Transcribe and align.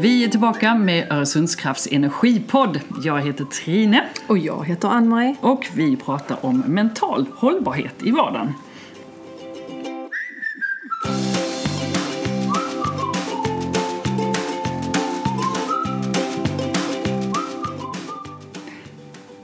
Vi 0.00 0.24
är 0.24 0.28
tillbaka 0.28 0.74
med 0.74 1.12
Öresundskrafts 1.12 1.88
energipodd. 1.90 2.80
Jag 3.02 3.20
heter 3.20 3.44
Trine. 3.44 4.02
Och 4.26 4.38
jag 4.38 4.64
heter 4.64 4.88
Ann-Marie. 4.88 5.36
Och 5.40 5.66
vi 5.74 5.96
pratar 5.96 6.46
om 6.46 6.58
mental 6.60 7.26
hållbarhet 7.34 7.94
i 8.02 8.10
vardagen. 8.10 8.52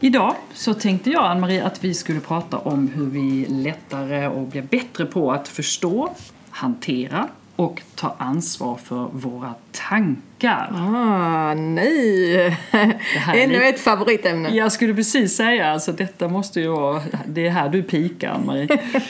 Idag 0.01 0.35
så 0.55 0.75
tänkte 0.75 1.11
jag, 1.11 1.25
Ann-Marie, 1.25 1.65
att 1.65 1.85
vi 1.85 1.95
skulle 1.95 2.21
prata 2.21 2.59
om 2.59 2.89
hur 2.89 3.07
vi 3.07 3.47
lättare 3.49 4.29
och 4.29 4.47
blir 4.47 4.63
bättre 4.63 5.07
på 5.07 5.33
att 5.33 5.49
förstå, 5.49 6.15
hantera 6.51 7.29
och 7.57 7.83
ta 7.95 8.15
ansvar 8.19 8.77
för 8.85 9.09
våra 9.13 9.55
tankar. 9.73 10.71
Ah, 10.73 11.55
nej! 11.55 12.57
Ännu 13.35 13.65
ett 13.65 13.81
favoritämne. 13.81 14.49
Jag 14.49 14.73
skulle 14.73 14.95
precis 14.95 15.37
säga, 15.37 15.67
alltså 15.73 15.93
detta 15.93 16.29
måste 16.29 16.61
ju 16.61 16.69
vara, 16.69 17.03
det 17.27 17.47
är 17.47 17.51
här 17.51 17.69
du 17.69 17.83
pikar 17.83 18.31
Ann-Marie. 18.31 18.69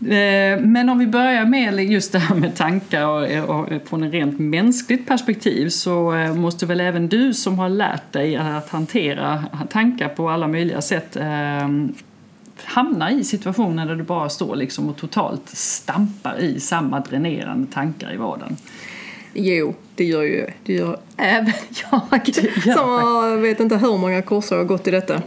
Eh, 0.00 0.60
men 0.60 0.88
om 0.88 0.98
vi 0.98 1.06
börjar 1.06 1.44
med 1.44 1.84
just 1.84 2.12
det 2.12 2.18
här 2.18 2.34
med 2.36 2.56
tankar 2.56 3.06
och, 3.06 3.50
och 3.50 3.68
från 3.88 4.02
ett 4.02 4.12
rent 4.12 4.40
mänskligt 4.40 5.08
perspektiv 5.08 5.68
så 5.68 6.14
eh, 6.14 6.34
måste 6.34 6.66
väl 6.66 6.80
även 6.80 7.08
du 7.08 7.34
som 7.34 7.58
har 7.58 7.68
lärt 7.68 8.12
dig 8.12 8.36
att 8.36 8.68
hantera 8.68 9.44
tankar 9.70 10.08
på 10.08 10.28
alla 10.30 10.48
möjliga 10.48 10.80
sätt 10.80 11.16
eh, 12.58 12.64
hamna 12.64 13.12
i 13.12 13.24
situationer 13.24 13.86
där 13.86 13.96
du 13.96 14.02
bara 14.02 14.28
står 14.28 14.56
liksom 14.56 14.88
och 14.88 14.96
totalt 14.96 15.48
stampar 15.48 16.38
i 16.40 16.60
samma 16.60 17.00
dränerande 17.00 17.72
tankar 17.72 18.14
i 18.14 18.16
vardagen. 18.16 18.56
Jo, 19.34 19.74
det 19.94 20.04
gör 20.04 20.22
ju 20.22 20.46
det 20.64 20.72
gör 20.72 20.98
även 21.16 21.52
jag 21.90 22.34
som 22.62 22.88
har, 22.88 23.36
vet 23.36 23.60
inte 23.60 23.76
hur 23.76 23.98
många 23.98 24.22
kurser 24.22 24.56
jag 24.56 24.62
har 24.62 24.68
gått 24.68 24.88
i 24.88 24.90
detta. 24.90 25.22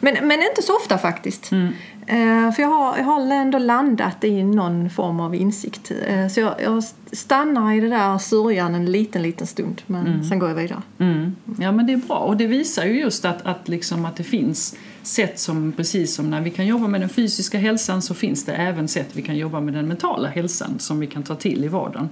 Men, 0.00 0.28
men 0.28 0.42
inte 0.42 0.62
så 0.62 0.76
ofta 0.76 0.98
faktiskt. 0.98 1.52
Mm. 1.52 1.72
Uh, 2.12 2.52
för 2.52 2.62
jag 2.62 2.68
har, 2.68 2.98
jag 2.98 3.04
har 3.04 3.32
ändå 3.32 3.58
landat 3.58 4.24
i 4.24 4.42
någon 4.42 4.90
form 4.90 5.20
av 5.20 5.34
insikt. 5.34 5.92
Uh, 6.10 6.28
så 6.28 6.40
jag, 6.40 6.54
jag, 6.62 6.84
stannar 7.12 7.72
i 7.72 7.80
det 7.80 7.88
där 7.88 8.18
sörjan 8.18 8.74
en 8.74 8.92
liten, 8.92 9.22
liten 9.22 9.46
stund. 9.46 9.82
Men 9.86 10.06
mm. 10.06 10.24
sen 10.24 10.38
går 10.38 10.48
jag 10.48 10.56
vidare. 10.56 10.82
Mm. 10.98 11.36
Ja 11.60 11.72
men 11.72 11.86
det 11.86 11.92
är 11.92 11.96
bra. 11.96 12.18
Och 12.18 12.36
det 12.36 12.46
visar 12.46 12.84
ju 12.84 13.00
just 13.00 13.24
att, 13.24 13.46
att, 13.46 13.68
liksom 13.68 14.04
att 14.04 14.16
det 14.16 14.24
finns 14.24 14.76
sätt 15.08 15.38
som 15.38 15.72
precis 15.72 16.14
som 16.14 16.30
när 16.30 16.40
vi 16.40 16.50
kan 16.50 16.66
jobba 16.66 16.86
med 16.86 17.00
den 17.00 17.08
fysiska 17.08 17.58
hälsan 17.58 18.02
så 18.02 18.14
finns 18.14 18.44
det 18.44 18.54
även 18.54 18.88
sätt 18.88 19.08
vi 19.12 19.22
kan 19.22 19.36
jobba 19.36 19.60
med 19.60 19.74
den 19.74 19.88
mentala 19.88 20.28
hälsan 20.28 20.78
som 20.78 21.00
vi 21.00 21.06
kan 21.06 21.22
ta 21.22 21.34
till 21.34 21.64
i 21.64 21.68
vardagen. 21.68 22.08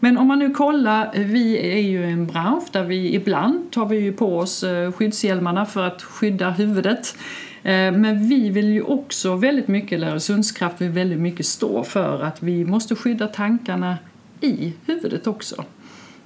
Men 0.00 0.18
om 0.18 0.26
man 0.26 0.38
nu 0.38 0.50
kollar, 0.50 1.10
eh, 1.14 1.26
vi 1.26 1.72
är 1.72 1.80
ju 1.80 2.04
en 2.04 2.26
bransch 2.26 2.64
där 2.72 2.84
vi 2.84 3.14
ibland 3.14 3.70
tar 3.70 3.86
vi 3.86 4.12
på 4.12 4.38
oss 4.38 4.62
eh, 4.62 4.92
skyddshjälmarna 4.92 5.66
för 5.66 5.82
att 5.86 6.02
skydda 6.02 6.50
huvudet. 6.50 7.16
Eh, 7.62 7.72
men 7.72 8.28
vi 8.28 8.50
vill 8.50 8.68
ju 8.68 8.82
också 8.82 9.36
väldigt 9.36 9.68
mycket, 9.68 9.92
eller 9.92 10.10
Öresundskraft 10.10 10.80
vill 10.80 10.90
väldigt 10.90 11.18
mycket 11.18 11.46
stå 11.46 11.84
för 11.84 12.22
att 12.22 12.42
vi 12.42 12.64
måste 12.64 12.96
skydda 12.96 13.26
tankarna 13.26 13.98
i 14.40 14.72
huvudet 14.86 15.26
också. 15.26 15.64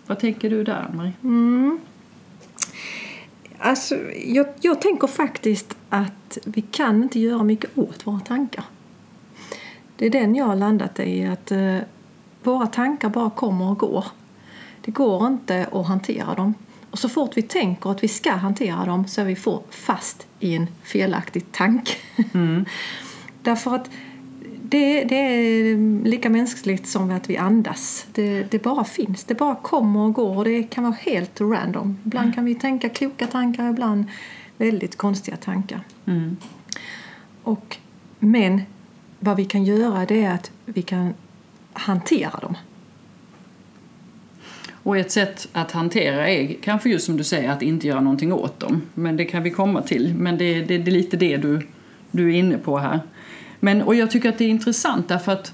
Vad 0.06 0.18
tänker 0.18 0.50
du 0.50 0.64
där, 0.64 0.86
Marie? 0.94 1.12
Mm. 1.22 1.78
Alltså, 3.58 4.12
jag, 4.24 4.46
jag 4.60 4.80
tänker 4.80 5.06
faktiskt 5.06 5.76
att 5.88 6.38
vi 6.44 6.62
kan 6.62 7.02
inte 7.02 7.20
göra 7.20 7.42
mycket 7.42 7.78
åt 7.78 8.06
våra 8.06 8.20
tankar. 8.20 8.64
Det 9.96 10.06
är 10.06 10.10
den 10.10 10.34
jag 10.34 10.44
har 10.44 10.56
landat 10.56 11.00
i, 11.00 11.26
att 11.26 11.50
eh, 11.50 11.78
våra 12.42 12.66
tankar 12.66 13.08
bara 13.08 13.30
kommer 13.30 13.70
och 13.70 13.78
går. 13.78 14.04
Det 14.80 14.90
går 14.90 15.26
inte 15.26 15.66
att 15.72 15.86
hantera 15.86 16.34
dem. 16.34 16.54
Och 16.90 16.98
så 16.98 17.08
fort 17.08 17.36
vi 17.36 17.42
tänker 17.42 17.90
att 17.90 18.02
vi 18.02 18.08
ska 18.08 18.32
hantera 18.32 18.84
dem 18.84 19.06
så 19.06 19.20
är 19.20 19.24
vi 19.24 19.36
fast 19.70 20.26
i 20.40 20.54
en 20.54 20.66
felaktig 20.82 21.52
tanke. 21.52 21.92
Mm. 22.34 22.64
Därför 23.42 23.74
att 23.74 23.90
det, 24.74 25.04
det, 25.04 25.16
är 25.16 26.04
lika 26.04 26.30
mänskligt 26.30 26.86
som 26.86 27.10
att 27.10 27.30
vi 27.30 27.36
andas. 27.36 28.06
Det, 28.12 28.50
det, 28.50 28.62
bara 28.62 28.84
finns. 28.84 29.24
Det 29.24 29.34
bara 29.34 29.54
kommer 29.54 30.00
och 30.00 30.12
går 30.12 30.36
och 30.36 30.44
det 30.44 30.62
kan 30.62 30.84
vara 30.84 30.96
helt 31.00 31.40
random. 31.40 31.98
Ibland 32.04 32.24
mm. 32.24 32.34
kan 32.34 32.44
vi 32.44 32.54
tänka 32.54 32.88
kloka 32.88 33.26
tankar, 33.26 33.70
ibland 33.70 34.04
väldigt 34.56 34.96
konstiga 34.96 35.36
tankar. 35.36 35.80
Mm. 36.06 36.36
Och, 37.42 37.76
men 38.18 38.62
vad 39.20 39.36
vi 39.36 39.44
kan 39.44 39.64
göra 39.64 40.06
det 40.06 40.24
är 40.24 40.34
att 40.34 40.50
vi 40.64 40.82
kan 40.82 41.14
hantera 41.72 42.38
dem. 42.40 42.56
Och 44.72 44.98
ett 44.98 45.10
sätt 45.10 45.48
att 45.52 45.72
hantera 45.72 46.28
är 46.28 46.56
kanske 46.62 46.90
just 46.90 47.06
som 47.06 47.16
du 47.16 47.24
säger 47.24 47.50
att 47.50 47.62
inte 47.62 47.86
göra 47.86 48.00
någonting 48.00 48.32
åt 48.32 48.60
dem. 48.60 48.82
Men 48.94 49.16
det 49.16 49.24
kan 49.24 49.42
vi 49.42 49.50
komma 49.50 49.82
till. 49.82 50.14
Men 50.14 50.38
det, 50.38 50.60
det, 50.60 50.78
det 50.78 50.90
är 50.90 50.92
lite 50.92 51.16
det 51.16 51.36
du, 51.36 51.66
du 52.10 52.28
är 52.28 52.38
inne 52.38 52.58
på 52.58 52.78
här. 52.78 53.00
Men, 53.64 53.82
och 53.82 53.94
jag 53.94 54.10
tycker 54.10 54.28
att 54.28 54.38
det 54.38 54.44
är 54.44 54.48
intressant 54.48 55.08
därför 55.08 55.32
att 55.32 55.52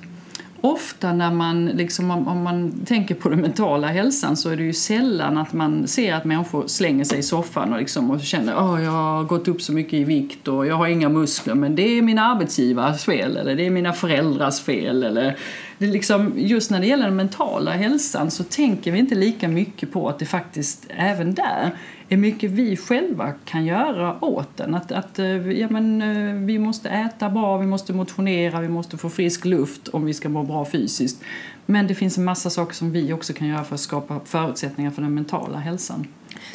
ofta 0.60 1.12
när 1.12 1.31
man, 1.31 1.66
liksom, 1.66 2.10
om, 2.10 2.28
om, 2.28 2.43
man 2.43 2.84
tänker 2.87 3.15
på 3.15 3.28
den 3.28 3.41
mentala 3.41 3.87
hälsan 3.87 4.37
så 4.37 4.50
är 4.50 4.56
det 4.56 4.62
ju 4.62 4.72
sällan 4.72 5.38
att 5.38 5.53
man 5.53 5.87
ser 5.87 6.15
att 6.15 6.25
människor 6.25 6.66
slänger 6.66 7.04
sig 7.04 7.19
i 7.19 7.22
soffan 7.22 7.72
och, 7.72 7.78
liksom, 7.78 8.10
och 8.10 8.20
känner 8.20 8.53
att 8.53 8.62
oh, 8.62 8.84
jag 8.84 8.91
har 8.91 9.25
gått 9.25 9.49
upp 9.49 9.62
så 9.62 9.72
mycket 9.72 9.93
i 9.93 10.04
vikt 10.04 10.49
och 10.49 10.66
jag 10.66 10.75
har 10.75 10.87
inga 10.87 11.09
muskler 11.09 11.54
men 11.54 11.76
det 11.76 11.82
är 11.82 12.03
mina 12.03 12.22
arbetsgivares 12.22 13.04
fel 13.04 13.37
eller 13.37 13.56
det 13.56 13.66
är 13.66 13.70
mina 13.70 13.93
föräldrars 13.93 14.60
fel. 14.60 15.03
Eller, 15.03 15.37
det 15.78 15.87
liksom, 15.87 16.32
just 16.37 16.70
när 16.70 16.81
det 16.81 16.87
gäller 16.87 17.04
den 17.04 17.16
mentala 17.16 17.70
hälsan 17.70 18.31
så 18.31 18.44
tänker 18.44 18.93
vi 18.93 18.99
inte 18.99 19.15
lika 19.15 19.49
mycket 19.49 19.93
på 19.93 20.09
att 20.09 20.19
det 20.19 20.26
faktiskt 20.26 20.87
även 20.97 21.34
där 21.34 21.70
är 22.12 22.16
mycket 22.16 22.50
vi 22.50 22.76
själva 22.76 23.32
kan 23.44 23.65
göra 23.65 24.25
åt 24.25 24.56
den. 24.56 24.75
Att, 24.75 24.93
att 24.93 25.19
eh, 25.19 25.50
ja, 25.50 25.69
men, 25.71 26.03
eh, 26.03 26.34
vi 26.34 26.59
måste 26.59 26.88
äta 26.88 27.31
bra, 27.31 27.56
vi 27.56 27.66
måste 27.66 27.93
motionera, 27.93 28.60
vi 28.60 28.69
måste 28.69 28.98
få 28.98 29.10
frisk 29.10 29.44
luft 29.44 29.88
om 29.88 30.04
vi 30.04 30.15
ska 30.15 30.28
må 30.28 30.43
bra 30.43 30.65
fysiskt. 30.65 31.22
Men 31.66 31.87
det 31.87 31.94
finns 31.94 32.19
en 32.19 32.25
massa 32.25 32.50
saker 32.50 32.75
som 32.75 32.93
vi 32.93 33.12
också 33.12 33.32
kan 33.32 33.49
göra 33.49 33.65
för 33.65 33.75
att 33.75 33.81
skapa 33.81 34.20
förutsättningar 34.25 34.91
för 34.91 35.03
den 35.03 35.15
mentala 35.15 35.59
hälsan. 35.59 36.06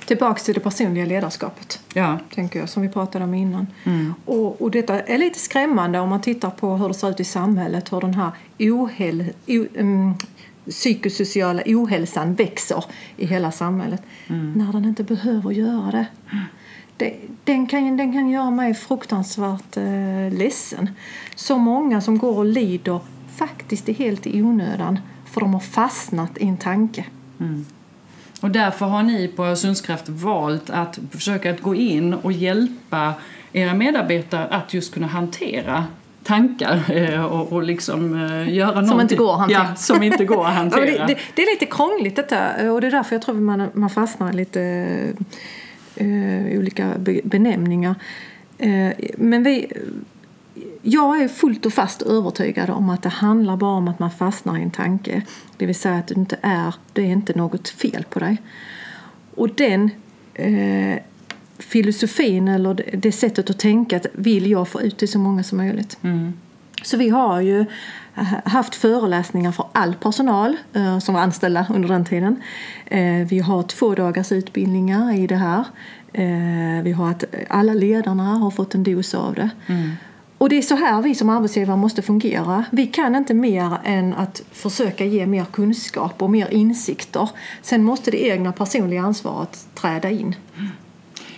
Tillbaks 0.06 0.44
till 0.44 0.54
det 0.54 0.60
personliga 0.60 1.06
ledarskapet, 1.06 1.80
ja. 1.94 2.20
tänker 2.34 2.60
jag, 2.60 2.70
som 2.70 2.84
vi 2.84 2.90
pratade 2.90 3.26
om 3.26 3.34
innan. 3.34 3.68
Mm. 3.84 4.14
Och, 4.26 4.62
och 4.62 4.72
detta 4.72 5.00
är 5.00 5.18
lite 5.18 5.40
skrämmande 5.40 6.00
om 6.00 6.10
man 6.10 6.22
tittar 6.22 6.50
på 6.50 6.78
hur 6.78 6.88
det 6.88 6.94
ser 6.94 7.10
ut 7.10 7.20
i 7.20 7.24
samhället, 7.24 7.94
hur 7.94 8.02
den 8.02 8.14
här 8.14 8.32
ohäl, 8.60 9.34
o, 9.48 9.66
um, 9.76 10.18
psykosociala 10.70 11.62
ohälsan 11.66 12.36
växer 12.36 12.86
i 13.18 13.26
hela 13.26 13.52
samhället 13.52 14.02
mm. 14.28 14.54
när 14.54 14.74
den 14.74 14.86
inte 14.86 15.04
behöver 15.04 15.52
göra 15.52 15.92
det. 15.92 16.08
det 16.98 17.14
den, 17.44 17.68
kan, 17.68 17.98
den 17.98 18.14
kan 18.14 18.30
göra 18.30 18.52
mig 18.52 18.74
fruktansvärt 18.74 19.78
eh, 19.78 20.38
ledsen. 20.38 20.90
Så 21.36 21.58
många 21.58 22.02
som 22.02 22.18
går 22.18 22.38
och 22.38 22.46
lider 22.46 23.00
faktiskt 23.36 23.90
är 23.90 23.94
helt 23.94 24.28
i 24.28 24.42
onödan 24.42 25.00
för 25.26 25.42
de 25.42 25.54
har 25.54 25.62
fastnat 25.62 26.38
i 26.38 26.48
en 26.48 26.58
tanke. 26.58 27.06
Mm. 27.40 27.66
Och 28.42 28.52
därför 28.52 28.86
har 28.86 29.04
ni 29.04 29.28
på 29.28 29.46
Öresundskraft 29.46 30.10
valt 30.10 30.70
att 30.70 31.00
försöka 31.12 31.52
att 31.52 31.62
gå 31.62 31.76
in 31.76 32.14
och 32.14 32.32
hjälpa 32.32 33.14
era 33.54 33.74
medarbetare 33.74 34.48
att 34.48 34.74
just 34.74 34.94
kunna 34.94 35.08
hantera 35.08 35.86
tankar 36.26 36.92
eh, 36.92 37.26
och, 37.26 37.54
och 37.54 37.64
liksom 37.64 38.24
eh, 38.24 38.54
göra 38.54 38.74
som 38.74 38.86
någonting. 38.86 39.02
Inte 39.02 39.16
går 39.16 39.34
att 39.34 39.40
hantera. 39.40 39.66
Ja, 39.70 39.76
som 39.76 40.04
inte 40.04 40.26
går 40.26 40.46
att 40.46 40.54
hantera. 40.56 40.88
ja, 40.88 41.08
det, 41.08 41.18
det, 41.36 41.42
är 41.42 41.54
lite 41.54 41.66
krångligt 41.66 42.16
detta 42.16 42.72
och 42.72 42.82
det 42.82 42.88
är 42.88 42.92
därför 42.92 43.16
jag 43.16 43.22
tror 43.22 43.36
man, 43.36 43.70
man 43.74 43.90
fastnar 43.90 44.34
lite 44.34 44.60
uh, 46.02 46.60
olika 46.60 46.92
benämningar. 47.24 47.96
Uh, 48.64 48.92
men 49.18 49.44
vi, 49.44 49.68
jag 50.82 51.22
är 51.22 51.28
fullt 51.28 51.66
och 51.66 51.74
fast 51.74 52.02
övertygad 52.02 52.70
om 52.70 52.90
att 52.90 53.04
det 53.04 53.10
handlar 53.10 53.58
bara 53.58 53.78
om 53.78 53.88
att 53.88 54.00
man 54.00 54.12
fastnar 54.12 54.58
i 54.58 54.62
en 54.62 54.72
tanke. 54.72 55.22
Det 55.58 55.66
vill 55.66 55.76
säga 55.76 55.96
att 55.96 56.08
det 56.08 56.16
inte 56.16 56.38
är, 56.42 56.76
det 56.94 57.02
är 57.02 57.12
inte 57.12 57.38
något 57.38 57.70
fel 57.70 58.06
på 58.10 58.20
dig. 58.20 58.38
Och 59.36 59.50
den 59.50 59.90
eh, 60.34 61.00
filosofin 61.60 62.48
eller 62.48 62.98
det 62.98 63.12
sättet 63.12 63.50
att 63.50 63.60
tänka 63.60 64.00
vill 64.14 64.52
jag 64.52 64.68
få 64.68 64.82
ut 64.82 64.98
till 64.98 65.08
så 65.08 65.20
många 65.20 65.44
som 65.44 65.58
möjligt. 65.58 65.98
Mm. 66.02 66.34
Så 66.84 66.98
vi 66.98 67.10
har 67.10 67.42
ju 67.42 67.60
eh, 68.16 68.24
haft 68.46 68.76
föreläsningar 68.76 69.52
för 69.52 69.66
all 69.72 69.96
personal 69.96 70.58
eh, 70.74 71.00
som 71.00 71.14
var 71.14 71.22
anställda 71.22 71.66
under 71.70 71.90
den 71.90 72.06
tiden. 72.06 72.42
Eh, 72.86 73.28
vi 73.30 73.40
har 73.40 73.64
två 73.64 73.96
dagars 73.96 74.32
utbildningar 74.32 75.20
i 75.20 75.28
det 75.28 75.36
här. 75.36 75.66
Vi 76.84 76.92
har 76.92 77.10
att 77.10 77.24
alla 77.48 77.74
ledarna 77.74 78.24
har 78.24 78.52
fått 78.52 78.76
en 78.76 78.84
dos 78.84 79.14
av 79.14 79.34
det. 79.34 79.50
Mm. 79.68 79.92
Och 80.38 80.50
det 80.50 80.58
är 80.58 80.62
så 80.62 80.76
här 80.76 81.02
vi 81.02 81.16
som 81.16 81.30
arbetsgivare 81.30 81.78
måste 81.78 82.02
fungera. 82.02 82.66
Vi 82.72 82.88
kan 82.88 83.16
inte 83.16 83.34
mer 83.34 83.78
än 83.84 84.14
att 84.14 84.44
försöka 84.52 85.06
ge 85.06 85.26
mer 85.26 85.46
kunskap 85.46 86.22
och 86.22 86.30
mer 86.30 86.54
insikter. 86.54 87.30
Sen 87.62 87.84
måste 87.84 88.12
det 88.12 88.26
egna 88.26 88.52
personliga 88.52 89.02
ansvaret 89.02 89.68
träda 89.74 90.10
in. 90.10 90.36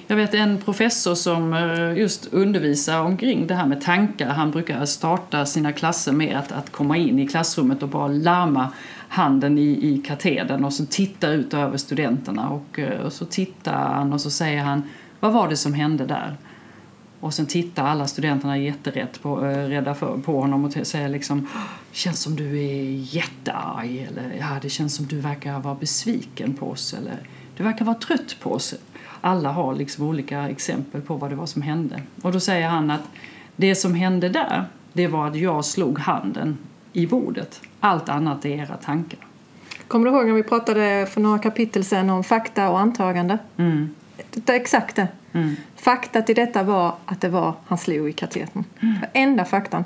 Jag 0.09 0.18
vet 0.18 0.33
en 0.33 0.57
professor 0.57 1.15
som 1.15 1.54
eh, 1.54 1.98
just 1.98 2.33
undervisar 2.33 3.01
omkring 3.01 3.48
det 3.48 3.56
här 3.56 3.65
med 3.65 3.81
tankar. 3.81 4.27
Han 4.27 4.51
brukar 4.51 4.86
starta 4.86 5.45
sina 5.45 5.74
klasser 5.74 6.12
med 6.12 6.38
att, 6.38 6.51
att 6.51 6.71
komma 6.71 6.98
in 6.98 7.19
i 7.19 7.27
klassrummet 7.27 7.83
och 7.83 7.89
bara 7.89 8.07
larma 8.07 8.69
handen 9.07 9.57
i, 9.57 9.62
i 9.62 10.01
katedern 10.06 10.63
och 10.63 10.74
så 10.74 10.86
titta 10.86 11.30
ut 11.30 11.54
över 11.54 11.77
studenterna. 11.77 12.50
Och, 12.50 12.80
eh, 12.80 13.01
och 13.01 13.13
så 13.13 13.25
tittar 13.25 13.74
han 13.74 14.13
och 14.13 14.21
så 14.21 14.30
säger 14.30 14.62
han 14.63 14.83
vad 15.19 15.33
var 15.33 15.50
det 15.50 15.57
som 15.57 15.74
hände 15.74 16.06
där? 16.06 16.38
Och 17.19 17.33
sen 17.33 17.45
tittar 17.45 17.88
alla 17.88 18.07
studenterna 18.07 18.57
jätterätt 18.57 19.21
på, 19.21 19.45
eh, 19.45 19.68
rädda 19.68 19.95
för, 19.95 20.18
på 20.18 20.42
honom 20.42 20.65
och 20.65 20.88
säger 20.88 21.10
liksom 21.10 21.48
känns 21.92 22.21
som 22.21 22.36
du 22.36 22.60
är 22.60 23.15
jättearg 23.15 24.07
eller 24.10 24.38
ja, 24.39 24.60
det 24.62 24.69
känns 24.69 24.95
som 24.95 25.06
du 25.06 25.19
verkar 25.19 25.60
vara 25.60 25.75
besviken 25.75 26.53
på 26.53 26.69
oss 26.69 26.94
eller 26.94 27.19
du 27.57 27.63
verkar 27.63 27.86
vara 27.86 27.98
trött 27.98 28.36
på 28.39 28.51
oss. 28.51 28.75
Alla 29.21 29.51
har 29.51 29.75
liksom 29.75 30.07
olika 30.07 30.49
exempel 30.49 31.01
på 31.01 31.15
vad 31.15 31.29
det 31.29 31.35
var 31.35 31.45
som 31.45 31.61
hände. 31.61 32.01
Och 32.21 32.31
då 32.31 32.39
säger 32.39 32.67
han 32.67 32.91
att 32.91 33.03
det 33.55 33.75
som 33.75 33.95
hände 33.95 34.29
där, 34.29 34.65
det 34.93 35.07
var 35.07 35.27
att 35.27 35.35
jag 35.35 35.65
slog 35.65 35.99
handen 35.99 36.57
i 36.93 37.07
bordet. 37.07 37.61
Allt 37.79 38.09
annat 38.09 38.45
är 38.45 38.49
era 38.49 38.77
tankar. 38.77 39.19
Kommer 39.87 40.05
du 40.05 40.17
ihåg 40.17 40.27
när 40.27 40.33
vi 40.33 40.43
pratade 40.43 41.07
för 41.11 41.21
några 41.21 41.39
kapitel 41.39 41.83
sen 41.83 42.09
om 42.09 42.23
fakta 42.23 42.69
och 42.69 42.79
antagande? 42.79 43.37
Mm. 43.57 43.95
Det 44.33 44.49
är 44.49 44.55
exakt 44.55 44.95
det. 44.95 45.07
Mm. 45.33 45.55
Fakta 45.75 46.21
till 46.21 46.35
detta 46.35 46.63
var 46.63 46.95
att 47.05 47.21
det 47.21 47.29
var 47.29 47.53
han 47.65 47.77
slog 47.77 48.09
i 48.09 48.13
katetern. 48.13 48.63
Mm. 48.79 48.95
Enda 49.13 49.45
faktan. 49.45 49.83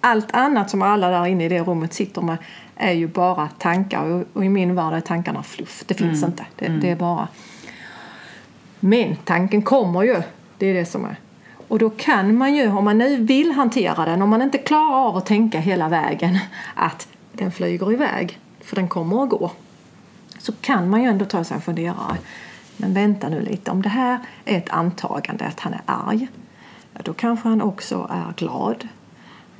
Allt 0.00 0.34
annat 0.34 0.70
som 0.70 0.82
alla 0.82 1.08
där 1.08 1.26
inne 1.26 1.44
i 1.44 1.48
det 1.48 1.62
rummet 1.62 1.92
sitter 1.92 2.22
med 2.22 2.36
är 2.76 2.92
ju 2.92 3.06
bara 3.06 3.48
tankar 3.48 4.26
och, 4.32 4.44
i 4.44 4.48
min 4.48 4.74
värld 4.74 4.94
är 4.94 5.00
tankarna 5.00 5.42
fluff. 5.42 5.84
Det 5.86 5.94
finns 5.94 6.22
mm. 6.22 6.30
inte. 6.30 6.46
Det, 6.56 6.66
mm. 6.66 6.80
det, 6.80 6.90
är 6.90 6.96
bara... 6.96 7.28
Men 8.86 9.16
tanken 9.16 9.62
kommer 9.62 10.02
ju. 10.02 10.22
Det 10.58 10.66
är 10.66 10.74
det 10.74 10.84
som 10.84 11.04
är. 11.04 11.16
Och 11.68 11.78
då 11.78 11.90
kan 11.90 12.36
man 12.36 12.54
ju, 12.54 12.68
om 12.68 12.84
man 12.84 12.98
nu 12.98 13.16
vill 13.16 13.52
hantera 13.52 14.04
den, 14.04 14.22
om 14.22 14.30
man 14.30 14.42
inte 14.42 14.58
klarar 14.58 15.08
av 15.08 15.16
att 15.16 15.26
tänka 15.26 15.60
hela 15.60 15.88
vägen 15.88 16.38
att 16.74 17.08
den 17.32 17.52
flyger 17.52 17.92
iväg, 17.92 18.38
för 18.60 18.76
den 18.76 18.88
kommer 18.88 19.22
att 19.22 19.28
gå, 19.28 19.50
så 20.38 20.52
kan 20.52 20.90
man 20.90 21.02
ju 21.02 21.08
ändå 21.08 21.24
ta 21.24 21.44
sig 21.44 21.54
en 21.54 21.60
funderare. 21.60 22.16
Men 22.76 22.94
vänta 22.94 23.28
nu 23.28 23.40
lite, 23.40 23.70
om 23.70 23.82
det 23.82 23.88
här 23.88 24.18
är 24.44 24.58
ett 24.58 24.70
antagande 24.70 25.44
att 25.44 25.60
han 25.60 25.72
är 25.72 25.82
arg, 25.86 26.28
då 27.02 27.12
kanske 27.12 27.48
han 27.48 27.62
också 27.62 28.10
är 28.10 28.32
glad. 28.36 28.88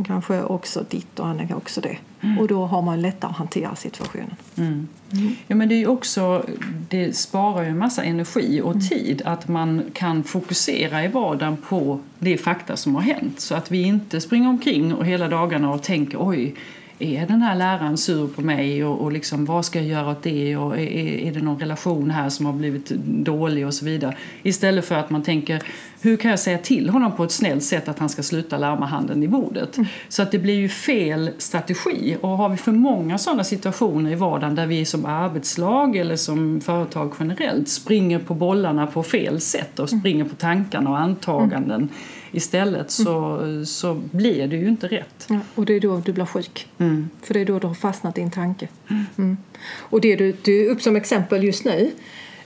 Kanske 0.06 0.42
också 0.42 0.84
ditt 0.90 1.18
och 1.18 1.26
han 1.26 1.40
är 1.40 1.56
också 1.56 1.80
det. 1.80 1.96
Mm. 2.20 2.38
Och 2.38 2.48
då 2.48 2.66
har 2.66 2.82
man 2.82 3.02
lättare 3.02 3.30
att 3.30 3.36
hantera 3.36 3.76
situationen. 3.76 4.36
Mm. 4.56 4.88
Mm. 5.12 5.32
Ja, 5.46 5.56
men 5.56 5.68
det, 5.68 5.74
är 5.74 5.88
också, 5.88 6.46
det 6.88 7.16
sparar 7.16 7.62
ju 7.62 7.68
en 7.68 7.78
massa 7.78 8.04
energi 8.04 8.60
och 8.60 8.72
mm. 8.72 8.88
tid 8.88 9.22
att 9.24 9.48
man 9.48 9.82
kan 9.92 10.24
fokusera 10.24 11.04
i 11.04 11.08
vardagen 11.08 11.56
på 11.68 12.00
det 12.18 12.38
fakta 12.38 12.76
som 12.76 12.94
har 12.94 13.02
hänt. 13.02 13.40
Så 13.40 13.54
att 13.54 13.70
vi 13.70 13.82
inte 13.82 14.20
springer 14.20 14.48
omkring 14.48 14.94
och 14.94 15.06
hela 15.06 15.28
dagarna 15.28 15.70
och 15.70 15.82
tänker 15.82 16.18
oj, 16.20 16.54
är 16.98 17.26
den 17.26 17.42
här 17.42 17.54
läraren 17.54 17.96
sur 17.96 18.26
på 18.26 18.42
mig 18.42 18.84
och, 18.84 19.00
och 19.00 19.12
liksom, 19.12 19.44
vad 19.44 19.64
ska 19.64 19.78
jag 19.78 19.88
göra 19.88 20.10
åt 20.10 20.22
det 20.22 20.56
och 20.56 20.78
är, 20.78 21.26
är 21.26 21.32
det 21.32 21.40
någon 21.40 21.58
relation 21.58 22.10
här 22.10 22.28
som 22.28 22.46
har 22.46 22.52
blivit 22.52 22.88
dålig 23.06 23.66
och 23.66 23.74
så 23.74 23.84
vidare. 23.84 24.16
Istället 24.42 24.84
för 24.84 24.94
att 24.94 25.10
man 25.10 25.22
tänker 25.22 25.62
hur 26.00 26.16
kan 26.16 26.30
jag 26.30 26.40
säga 26.40 26.58
till 26.58 26.88
honom 26.88 27.16
på 27.16 27.24
ett 27.24 27.32
snällt 27.32 27.62
sätt 27.62 27.88
att 27.88 27.98
han 27.98 28.08
ska 28.08 28.22
sluta 28.22 28.58
larma 28.58 28.86
handen 28.86 29.22
i 29.22 29.28
bordet? 29.28 29.76
Mm. 29.76 29.88
Så 30.08 30.22
att 30.22 30.30
det 30.30 30.38
blir 30.38 30.54
ju 30.54 30.68
fel 30.68 31.30
strategi 31.38 32.16
och 32.20 32.28
har 32.28 32.48
vi 32.48 32.56
för 32.56 32.72
många 32.72 33.18
sådana 33.18 33.44
situationer 33.44 34.12
i 34.12 34.14
vardagen 34.14 34.54
där 34.54 34.66
vi 34.66 34.84
som 34.84 35.06
arbetslag 35.06 35.96
eller 35.96 36.16
som 36.16 36.60
företag 36.60 37.12
generellt 37.20 37.68
springer 37.68 38.18
på 38.18 38.34
bollarna 38.34 38.86
på 38.86 39.02
fel 39.02 39.40
sätt 39.40 39.78
och 39.78 39.92
mm. 39.92 40.00
springer 40.00 40.24
på 40.24 40.34
tankarna 40.34 40.90
och 40.90 40.98
antaganden 40.98 41.76
mm 41.76 41.88
istället 42.36 42.90
så, 42.90 43.18
mm. 43.18 43.66
så 43.66 43.94
blir 43.94 44.46
det 44.46 44.56
ju 44.56 44.68
inte 44.68 44.88
rätt. 44.88 45.26
Ja, 45.28 45.40
och 45.54 45.66
det 45.66 45.74
är 45.74 45.80
då 45.80 46.02
du 46.04 46.12
blir 46.12 46.24
sjuk. 46.24 46.68
Mm. 46.78 47.10
För 47.22 47.34
det 47.34 47.40
är 47.40 47.44
då 47.44 47.58
du 47.58 47.66
har 47.66 47.74
fastnat 47.74 48.18
i 48.18 48.20
en 48.20 48.30
tanke. 48.30 48.68
Mm. 48.90 49.04
mm. 49.18 49.36
Och 49.78 50.00
det 50.00 50.16
du, 50.16 50.36
du 50.42 50.68
upp 50.68 50.82
som 50.82 50.96
exempel 50.96 51.44
just 51.44 51.64
nu 51.64 51.92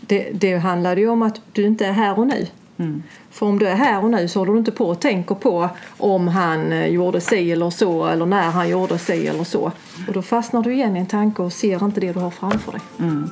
det, 0.00 0.31
det 0.32 0.56
handlar 0.56 0.96
ju 0.96 1.08
om 1.08 1.23
att 1.23 1.40
du 1.52 1.67
inte 1.67 1.87
är 1.87 1.93
här 1.93 2.19
och 2.19 2.26
nu. 2.26 2.46
Mm. 2.76 3.02
För 3.31 3.46
om 3.46 3.58
du 3.58 3.69
är 3.69 3.75
här 3.75 4.05
och 4.05 4.11
nu 4.11 4.29
så 4.29 4.38
håller 4.38 4.52
du 4.52 4.58
inte 4.58 4.73
på 4.73 4.88
och 4.88 5.00
tänker 5.00 5.35
på 5.35 5.69
om 5.99 6.29
han 6.29 6.73
eh, 6.73 6.87
gjorde 6.87 7.20
si 7.20 7.52
eller 7.52 7.70
så 7.70 8.06
eller 8.06 8.26
när 8.26 8.50
han 8.50 8.69
gjorde 8.69 8.99
si 8.99 9.26
eller 9.26 9.44
så. 9.44 9.73
Och 10.08 10.12
då 10.12 10.23
fastnar 10.23 10.62
du 10.62 10.75
igen 10.75 10.96
i 10.96 11.00
en 11.00 11.06
tanke 11.06 11.43
och 11.43 11.52
ser 11.52 11.85
inte 11.85 12.00
det 12.00 12.12
du 12.12 12.20
har 12.20 12.31
framför 12.31 12.73
dig. 12.73 12.81
Mm. 12.99 13.31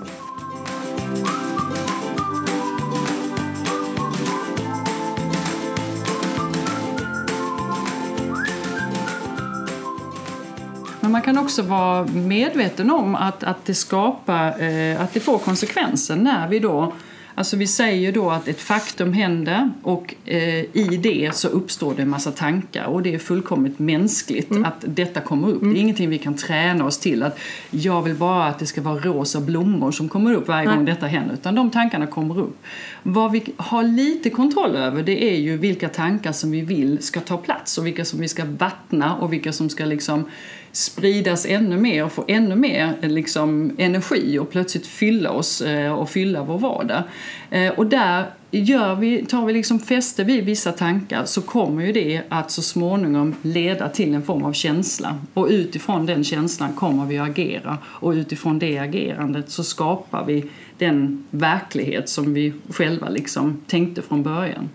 Men 11.07 11.13
man 11.13 11.23
kan 11.23 11.39
också 11.39 11.63
vara 11.63 12.07
medveten 12.07 12.91
om 12.91 13.15
att, 13.15 13.45
att, 13.45 13.65
det, 13.65 13.75
skapar, 13.75 14.63
eh, 14.63 15.01
att 15.01 15.15
det 15.15 15.21
får 15.21 15.39
konsekvenser 15.39 16.17
när 16.17 16.49
vi 16.49 16.59
då 16.59 16.93
Alltså 17.39 17.57
vi 17.57 17.67
säger 17.67 18.13
då 18.13 18.31
att 18.31 18.49
ett 18.49 18.61
faktum 18.61 19.13
händer 19.13 19.71
och 19.83 20.15
eh, 20.25 20.59
i 20.59 21.01
det 21.03 21.31
så 21.35 21.49
uppstår 21.49 21.95
det 21.95 22.03
en 22.03 22.09
massa 22.09 22.31
tankar 22.31 22.85
och 22.85 23.03
det 23.03 23.15
är 23.15 23.19
fullkomligt 23.19 23.79
mänskligt 23.79 24.51
mm. 24.51 24.65
att 24.65 24.85
detta 24.87 25.21
kommer 25.21 25.49
upp. 25.49 25.63
Mm. 25.63 25.75
Det 25.75 25.79
är 25.79 25.81
ingenting 25.81 26.11
vi 26.11 26.19
kan 26.19 26.37
träna 26.37 26.85
oss 26.85 26.99
till 26.99 27.23
att 27.23 27.39
jag 27.71 28.03
vill 28.03 28.15
bara 28.15 28.45
att 28.45 28.59
det 28.59 28.67
ska 28.67 28.81
vara 28.81 28.99
rosa 28.99 29.41
blommor 29.41 29.93
som 29.93 30.09
kommer 30.09 30.35
upp 30.35 30.49
varje 30.49 30.69
Nej. 30.69 30.77
gång 30.77 30.85
detta 30.85 31.07
händer 31.07 31.35
utan 31.35 31.55
de 31.55 31.71
tankarna 31.71 32.07
kommer 32.07 32.41
upp. 32.41 32.63
Vad 33.03 33.33
vi 33.33 33.45
har 33.57 33.83
lite 33.83 34.31
kontroll 34.31 34.77
över 34.77 35.03
det 35.03 35.25
är 35.35 35.39
ju 35.39 35.57
vilka 35.57 35.89
tankar 35.89 36.33
som 36.33 36.51
vi 36.51 36.61
vill 36.61 37.03
ska 37.03 37.21
ta 37.21 37.37
plats 37.37 37.79
och 37.79 37.87
vilka 37.87 38.05
som 38.05 38.21
vi 38.21 38.29
ska 38.29 38.45
vattna 38.45 39.17
och 39.17 39.33
vilka 39.33 39.53
som 39.53 39.71
ska 39.71 39.85
liksom 39.85 40.25
spridas 40.73 41.47
ännu 41.47 41.77
mer 41.77 42.05
och 42.05 42.13
få 42.13 42.25
ännu 42.29 42.57
mer 42.57 42.95
eh, 43.01 43.11
liksom, 43.11 43.75
energi 43.79 44.39
och 44.39 44.51
plötsligt 44.51 44.87
fylla 44.87 45.31
oss 45.31 45.61
eh, 45.61 45.93
och 45.93 46.11
fylla 46.11 46.43
vår 46.43 46.59
vardag. 46.59 47.03
Eh, 47.51 47.73
och 47.73 47.87
där 47.87 48.27
gör 48.51 48.95
vi, 48.95 49.27
tar 49.27 49.47
vi 49.47 49.53
liksom 49.53 49.81
fäste 49.81 50.25
vid 50.25 50.45
vissa 50.45 50.73
tankar 50.73 51.25
så 51.25 51.43
kommer 51.43 51.87
ju 51.87 51.93
det 51.93 52.23
att 52.29 52.51
så 52.51 52.63
småningom 52.63 53.35
leda 53.43 53.89
till 53.89 54.15
en 54.15 54.23
form 54.23 54.45
av 54.45 54.53
känsla. 54.53 55.19
Och 55.35 55.47
utifrån 55.47 56.07
den 56.07 56.25
känslan 56.25 56.73
kommer 56.73 57.07
vi 57.07 57.19
att 57.19 57.29
agera 57.29 57.79
och 57.85 58.11
utifrån 58.11 58.59
det 58.59 58.79
agerandet 58.79 59.51
så 59.51 59.65
skapar 59.65 60.25
vi 60.25 60.51
den 60.79 61.25
verklighet 61.31 62.09
som 62.09 62.35
vi 62.35 62.53
själva 62.69 63.09
liksom 63.09 63.61
tänkte 63.67 64.03
från 64.03 64.23
början. 64.23 64.69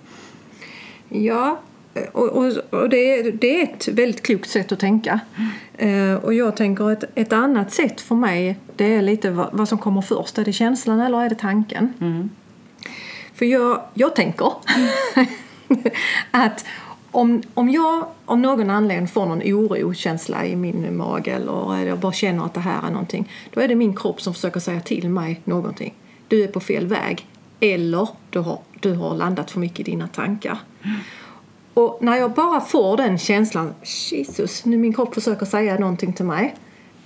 Ja, 1.10 1.60
och, 2.12 2.30
och, 2.30 2.52
och 2.70 2.90
det, 2.90 3.20
är, 3.20 3.32
det, 3.32 3.62
är 3.62 3.64
ett 3.64 3.88
väldigt 3.88 4.22
klokt 4.24 4.50
sätt 4.50 4.72
att 4.72 4.80
tänka. 4.80 5.20
Mm. 5.78 6.18
och 6.18 6.34
jag 6.34 6.58
tänker 6.58 6.92
ett, 6.92 7.04
ett 7.16 7.34
annat 7.34 7.72
sätt 7.72 8.02
för 8.02 8.16
mig 8.16 8.58
det 8.76 8.94
är 8.94 9.02
lite 9.02 9.32
vad, 9.32 9.50
vad, 9.52 9.70
som 9.70 9.78
kommer 9.78 10.02
först. 10.02 10.38
Är 10.38 10.46
det 10.46 10.54
känslan 10.54 11.00
eller 11.00 11.22
är 11.22 11.30
det 11.30 11.36
tanken? 11.36 11.94
Mm. 12.02 12.30
För 13.34 13.46
jag, 13.46 13.82
jag 13.94 14.16
tänker 14.16 14.52
att 16.32 16.66
om, 17.12 17.42
om 17.54 17.70
jag 17.70 18.06
av 18.26 18.38
någon 18.38 18.70
anledning 18.70 19.08
får 19.08 19.26
någon 19.26 19.42
orokänsla 19.42 20.46
i 20.46 20.56
min 20.56 20.98
mage 20.98 21.32
eller 21.32 21.86
jag 21.86 22.00
bara 22.00 22.12
känner 22.12 22.46
att 22.46 22.54
det 22.54 22.60
här 22.60 22.88
är 22.88 22.92
någonting. 22.92 23.32
Då 23.54 23.62
är 23.62 23.68
det 23.68 23.76
min 23.76 23.96
kropp 23.96 24.22
som 24.22 24.34
försöker 24.34 24.60
säga 24.60 24.82
till 24.82 25.10
mig 25.10 25.42
någonting. 25.44 25.94
Du 26.28 26.44
är 26.44 26.48
på 26.48 26.60
fel 26.60 26.88
väg. 26.88 27.28
Eller 27.60 28.08
du 28.30 28.40
har, 28.40 28.60
du 28.80 28.94
har 28.94 29.16
landat 29.16 29.52
för 29.52 29.60
mycket 29.60 29.80
i 29.80 29.84
dina 29.84 30.08
tankar. 30.08 30.58
Mm. 30.84 31.00
Och 31.74 31.98
när 32.02 32.18
jag 32.18 32.32
bara 32.32 32.62
får 32.62 32.98
den 32.98 33.18
känslan, 33.18 33.74
Jesus, 34.12 34.66
nu 34.66 34.78
min 34.78 34.94
kropp 34.94 35.14
försöker 35.14 35.46
säga 35.46 35.80
någonting 35.80 36.14
till 36.14 36.26
mig. 36.26 36.56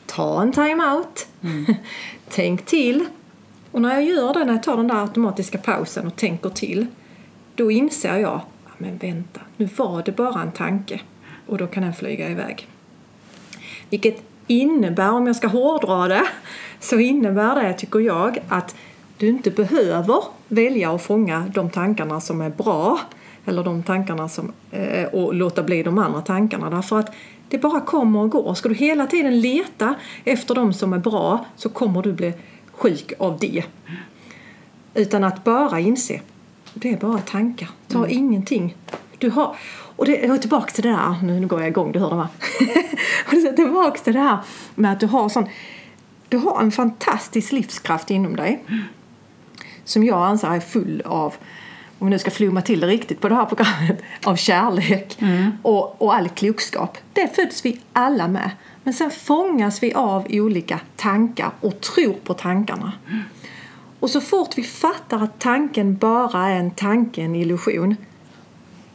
Ta 0.06 0.42
en 0.42 0.52
time-out. 0.52 1.28
Mm. 1.44 1.66
Tänk 2.30 2.66
till. 2.66 3.06
Och 3.72 3.82
när 3.82 3.94
jag 3.94 4.04
gör 4.04 4.34
det, 4.34 4.46
när 4.46 4.54
jag 4.54 4.64
tar 4.64 4.78
den 4.78 4.88
där 4.88 5.02
automatiska 5.02 5.58
pausen 5.58 6.08
och 6.08 6.16
tänker 6.16 6.50
till, 6.50 6.88
då 7.56 7.72
inser 7.72 8.18
jag, 8.18 8.42
men 8.78 8.98
vänta, 8.98 9.42
nu 9.58 9.70
var 9.78 10.04
det 10.04 10.12
bara 10.12 10.42
en 10.42 10.52
tanke. 10.52 11.02
Och 11.48 11.58
då 11.58 11.68
kan 11.68 11.84
den 11.84 11.94
flyga 11.94 12.30
iväg. 12.30 12.68
Vilket 13.90 14.24
innebär, 14.48 15.12
om 15.12 15.28
jag 15.28 15.36
ska 15.36 15.48
hårdra 15.48 16.08
det, 16.08 16.24
så 16.80 17.00
innebär 17.00 17.64
det, 17.64 17.74
tycker 17.74 18.00
jag, 18.00 18.40
att 18.48 18.76
du 19.18 19.28
inte 19.28 19.52
behöver 19.52 20.24
välja 20.48 20.92
att 20.92 21.02
fånga 21.02 21.52
de 21.54 21.70
tankarna 21.70 22.22
som 22.22 22.42
är 22.42 22.50
bra 22.50 23.00
eller 23.46 23.64
de 23.64 23.84
tankarna 23.84 24.30
som, 24.30 24.52
eh, 24.72 25.06
och 25.06 25.34
låta 25.34 25.64
bli 25.64 25.84
de 25.84 25.98
andra 25.98 26.22
tankarna. 26.22 26.70
Därför 26.70 27.00
att 27.00 27.16
det 27.50 27.58
bara 27.58 27.82
kommer 27.82 28.20
och 28.20 28.30
går. 28.30 28.54
Ska 28.54 28.70
du 28.70 28.76
hela 28.76 29.08
tiden 29.08 29.40
leta 29.40 29.96
efter 30.24 30.56
de 30.56 30.74
som 30.74 30.94
är 30.94 31.00
bra 31.00 31.46
så 31.56 31.70
kommer 31.70 32.02
du 32.02 32.14
bli 32.14 32.34
sjuk 32.72 33.14
av 33.20 33.38
det. 33.40 33.64
Utan 34.94 35.24
att 35.24 35.44
bara 35.44 35.80
inse, 35.80 36.22
det 36.74 36.94
är 36.94 36.98
bara 36.98 37.20
tankar. 37.20 37.70
Ta 37.88 37.98
mm. 37.98 38.12
ingenting. 38.12 38.76
Du 39.18 39.30
har, 39.30 39.56
och 39.96 40.06
det 40.06 40.26
är 40.26 40.38
tillbaka 40.38 40.72
till 40.72 40.84
det 40.84 40.90
där, 40.90 41.16
nu 41.24 41.48
går 41.48 41.60
jag 41.60 41.70
igång, 41.70 41.92
du 41.92 42.00
hörde 42.00 42.16
va? 42.16 42.30
tillbaka 43.56 44.00
till 44.00 44.14
det 44.14 44.20
här 44.20 44.38
med 44.76 44.92
att 44.92 45.00
du 45.00 45.08
har 45.08 45.30
sån, 45.30 45.50
du 46.30 46.38
har 46.38 46.62
en 46.62 46.72
fantastisk 46.72 47.52
livskraft 47.52 48.12
inom 48.12 48.36
dig. 48.36 48.64
Som 49.84 50.04
jag 50.04 50.26
anser 50.26 50.48
är 50.48 50.60
full 50.60 51.02
av 51.06 51.34
om 52.00 52.08
vi 52.08 52.12
nu 52.12 52.20
ska 52.20 52.32
flumma 52.32 52.62
till 52.62 52.80
det 52.80 52.88
riktigt 52.88 53.22
på 53.22 53.30
det 53.30 53.36
här 53.36 53.46
programmet, 53.46 54.02
av 54.24 54.36
kärlek 54.36 55.18
och, 55.62 56.02
och 56.02 56.16
all 56.16 56.30
klokskap. 56.30 56.98
Det 57.14 57.36
föds 57.36 57.66
vi 57.66 57.80
alla 57.94 58.28
med. 58.28 58.52
Men 58.84 58.94
sen 58.94 59.12
fångas 59.12 59.84
vi 59.84 59.94
av 59.94 60.28
olika 60.30 60.80
tankar 60.96 61.52
och 61.62 61.82
tror 61.82 62.14
på 62.14 62.34
tankarna. 62.34 62.94
Och 64.00 64.10
så 64.10 64.22
fort 64.22 64.58
vi 64.58 64.64
fattar 64.64 65.24
att 65.24 65.40
tanken 65.40 65.98
bara 65.98 66.50
är 66.50 66.56
en 66.56 66.72
tanke, 66.72 67.22
en 67.22 67.36
illusion, 67.36 67.96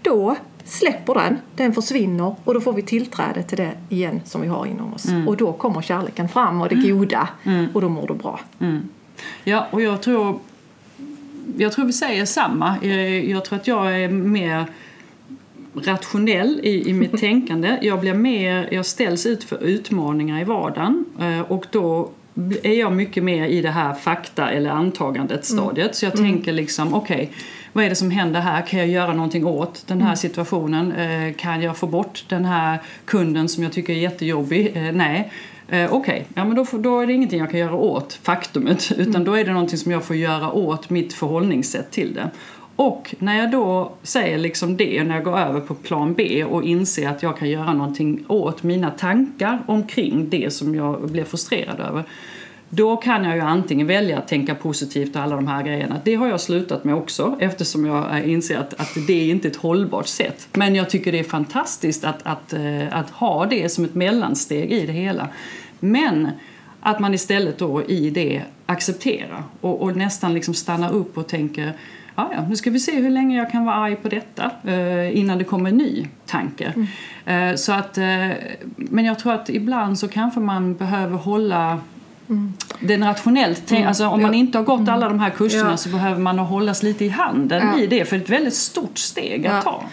då 0.02 0.36
släpper 0.64 1.14
den, 1.14 1.38
den 1.56 1.72
försvinner 1.72 2.34
och 2.44 2.54
då 2.54 2.60
får 2.60 2.72
vi 2.72 2.82
tillträde 2.82 3.42
till 3.42 3.58
det 3.58 3.72
igen 3.88 4.20
som 4.24 4.40
vi 4.40 4.48
har 4.48 4.66
inom 4.66 4.94
oss. 4.94 5.06
Och 5.26 5.36
då 5.36 5.52
kommer 5.52 5.82
kärleken 5.82 6.28
fram 6.28 6.60
och 6.60 6.68
det 6.68 6.74
goda 6.74 7.28
och 7.74 7.80
då 7.80 7.88
mår 7.88 8.06
du 8.06 8.14
bra. 8.14 8.40
Ja, 9.44 9.66
och 9.70 9.82
jag 9.82 10.02
tror, 10.02 10.38
jag 11.58 11.72
tror 11.72 11.84
vi 11.84 11.92
säger 11.92 12.24
samma. 12.24 12.76
Eh, 12.82 13.30
Jag 13.30 13.44
tror 13.44 13.58
att 13.58 13.66
jag 13.66 14.00
är 14.00 14.08
mer 14.08 14.64
rationell 15.74 16.60
i, 16.62 16.88
i 16.90 16.92
mitt 16.92 17.16
tänkande. 17.20 17.78
Jag, 17.82 18.00
blir 18.00 18.14
mer, 18.14 18.68
jag 18.72 18.86
ställs 18.86 19.26
ut 19.26 19.44
för 19.44 19.62
utmaningar 19.64 20.40
i 20.40 20.44
vardagen 20.44 21.04
eh, 21.20 21.40
och 21.40 21.66
då 21.70 22.10
är 22.62 22.72
jag 22.80 22.92
mycket 22.92 23.24
mer 23.24 23.46
i 23.46 23.62
det 23.62 23.70
här 23.70 23.94
fakta 23.94 24.50
eller 24.50 24.70
antagandet 24.70 25.44
stadiet. 25.44 25.94
Så 25.96 26.04
jag 26.06 26.16
tänker 26.16 26.52
liksom, 26.52 26.94
okej, 26.94 27.30
vad 27.72 27.84
är 27.84 27.88
det 27.88 27.94
som 27.94 28.10
händer 28.10 28.40
här? 28.40 28.62
Kan 28.66 28.78
jag 28.78 28.88
göra 28.88 29.12
någonting 29.14 29.46
åt 29.46 29.84
den 29.86 30.00
här 30.02 30.14
situationen? 30.14 30.92
Eh, 30.92 31.34
Kan 31.34 31.62
jag 31.62 31.76
få 31.76 31.86
bort 31.86 32.24
den 32.28 32.44
här 32.44 32.78
kunden 33.04 33.48
som 33.48 33.62
jag 33.62 33.72
tycker 33.72 33.92
är 33.92 33.96
jättejobbig? 33.98 34.90
Nej. 34.94 35.32
Eh, 35.70 35.92
Okej, 35.94 36.26
ja, 36.34 36.44
men 36.44 36.56
då, 36.56 36.64
får- 36.64 36.78
då 36.78 37.00
är 37.00 37.06
det 37.06 37.12
ingenting 37.12 37.40
jag 37.40 37.50
kan 37.50 37.60
göra 37.60 37.74
åt 37.74 38.12
faktumet 38.12 38.92
utan 38.96 39.24
då 39.24 39.34
är 39.34 39.44
det 39.44 39.52
någonting 39.52 39.78
som 39.78 39.92
jag 39.92 40.04
får 40.04 40.16
göra 40.16 40.52
åt 40.52 40.90
mitt 40.90 41.12
förhållningssätt 41.12 41.90
till 41.90 42.14
det. 42.14 42.30
Och 42.76 43.14
när 43.18 43.38
jag 43.38 43.50
då 43.50 43.92
säger 44.02 44.38
liksom 44.38 44.76
det, 44.76 45.04
när 45.04 45.14
jag 45.14 45.24
går 45.24 45.38
över 45.38 45.60
på 45.60 45.74
plan 45.74 46.14
B 46.14 46.44
och 46.44 46.62
inser 46.64 47.08
att 47.08 47.22
jag 47.22 47.36
kan 47.38 47.50
göra 47.50 47.72
någonting 47.72 48.24
åt 48.28 48.62
mina 48.62 48.90
tankar 48.90 49.62
omkring 49.66 50.28
det 50.30 50.52
som 50.52 50.74
jag 50.74 51.10
blir 51.10 51.24
frustrerad 51.24 51.80
över. 51.80 52.04
Då 52.72 52.96
kan 52.96 53.24
jag 53.24 53.36
ju 53.36 53.40
antingen 53.40 53.86
välja 53.86 54.18
att 54.18 54.28
tänka 54.28 54.54
positivt 54.54 55.16
och 55.16 55.22
alla 55.22 55.36
de 55.36 55.48
här 55.48 55.62
grejerna. 55.62 56.00
Det 56.04 56.14
har 56.14 56.28
jag 56.28 56.40
slutat 56.40 56.84
med 56.84 56.94
också 56.94 57.36
eftersom 57.40 57.86
jag 57.86 58.18
eh, 58.18 58.30
inser 58.30 58.58
att, 58.58 58.80
att 58.80 58.94
det 59.06 59.12
är 59.12 59.30
inte 59.30 59.48
ett 59.48 59.56
hållbart 59.56 60.06
sätt. 60.06 60.48
Men 60.52 60.74
jag 60.74 60.90
tycker 60.90 61.12
det 61.12 61.18
är 61.18 61.24
fantastiskt 61.24 62.04
att, 62.04 62.18
att, 62.22 62.52
eh, 62.52 62.98
att 62.98 63.10
ha 63.10 63.46
det 63.46 63.68
som 63.68 63.84
ett 63.84 63.94
mellansteg 63.94 64.72
i 64.72 64.86
det 64.86 64.92
hela. 64.92 65.28
Men 65.80 66.28
att 66.80 67.00
man 67.00 67.14
istället 67.14 67.58
då 67.58 67.82
i 67.82 68.10
det 68.10 68.42
accepterar 68.66 69.42
och, 69.60 69.82
och 69.82 69.96
nästan 69.96 70.34
liksom 70.34 70.54
stannar 70.54 70.92
upp 70.92 71.18
och 71.18 71.28
tänker 71.28 71.72
Ja, 72.14 72.30
ja, 72.34 72.46
nu 72.48 72.56
ska 72.56 72.70
vi 72.70 72.80
se 72.80 73.00
hur 73.00 73.10
länge 73.10 73.38
jag 73.38 73.50
kan 73.50 73.64
vara 73.64 73.76
arg 73.76 73.96
på 73.96 74.08
detta 74.08 74.50
eh, 74.64 75.18
innan 75.18 75.38
det 75.38 75.44
kommer 75.44 75.70
en 75.70 75.76
ny 75.76 76.08
tanke. 76.26 76.86
Eh, 77.24 77.54
så 77.54 77.72
att, 77.72 77.98
eh, 77.98 78.28
men 78.76 79.04
jag 79.04 79.18
tror 79.18 79.32
att 79.32 79.48
ibland 79.48 79.98
så 79.98 80.08
kanske 80.08 80.40
man 80.40 80.74
behöver 80.74 81.16
hålla 81.16 81.80
den 82.80 83.04
rationellt. 83.04 83.62
tänk- 83.66 83.86
Alltså, 83.86 84.06
om 84.06 84.22
man 84.22 84.34
inte 84.34 84.58
har 84.58 84.64
gått 84.64 84.88
alla 84.88 85.08
de 85.08 85.20
här 85.20 85.30
kurserna 85.30 85.76
så 85.76 85.88
behöver 85.88 86.20
man 86.20 86.38
hållas 86.38 86.82
lite 86.82 87.04
i 87.04 87.08
handen 87.08 87.78
i 87.78 87.86
det 87.86 88.04
för 88.04 88.16
det 88.16 88.20
är 88.22 88.24
ett 88.24 88.30
väldigt 88.30 88.54
stort 88.54 88.98
steg 88.98 89.46
att 89.46 89.64
ta. 89.64 89.84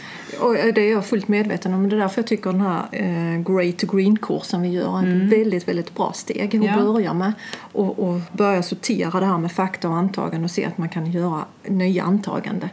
Och 0.41 0.53
det 0.53 0.77
är 0.81 0.91
jag 0.91 1.05
fullt 1.05 1.27
medveten 1.27 1.73
om. 1.73 1.89
Det 1.89 1.95
är 1.95 1.99
därför 1.99 2.21
jag 2.21 2.27
tycker 2.27 2.51
den 2.51 2.61
här 2.61 2.81
eh, 2.91 3.41
Grey 3.55 3.71
to 3.71 3.87
Green-kursen 3.95 4.61
vi 4.61 4.67
gör 4.69 4.99
är 4.99 5.23
ett 5.25 5.31
väldigt, 5.39 5.67
väldigt 5.67 5.95
bra 5.95 6.11
steg 6.13 6.55
att 6.57 6.63
Ja. 6.65 6.75
börja 6.77 7.13
med. 7.13 7.33
Och, 7.59 7.99
och 7.99 8.19
börja 8.31 8.63
sortera 8.63 9.19
det 9.19 9.25
här 9.25 9.37
med 9.37 9.51
fakta 9.51 9.89
och 9.89 9.95
antaganden 9.95 10.43
och 10.43 10.51
se 10.51 10.65
att 10.65 10.77
man 10.77 10.89
kan 10.89 11.11
göra 11.11 11.45
nya 11.67 12.03
antaganden. 12.03 12.69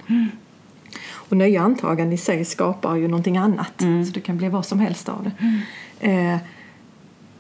Och 1.12 1.37
nya 1.37 1.62
antaganden 1.62 2.12
i 2.12 2.16
sig 2.16 2.44
skapar 2.44 2.97
ju 2.97 3.09
någonting 3.09 3.37
annat. 3.37 3.73
Så 3.78 4.11
det 4.14 4.21
kan 4.21 4.37
bli 4.37 4.49
vad 4.49 4.66
som 4.66 4.78
helst 4.80 5.09
av 5.09 5.25
det. 5.25 6.11
Eh, 6.11 6.38